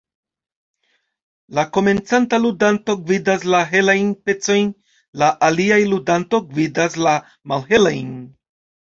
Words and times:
La 1.57 1.65
komencanta 1.77 2.39
ludanto 2.45 2.95
gvidas 3.09 3.45
la 3.55 3.59
helajn 3.73 4.09
pecojn, 4.31 4.71
la 5.25 5.29
alia 5.49 5.79
ludanto 5.93 6.41
gvidas 6.55 6.99
la 7.09 7.15
malhelajn. 7.53 8.09